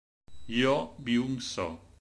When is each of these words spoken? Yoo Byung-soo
Yoo 0.57 0.95
Byung-soo 1.03 1.77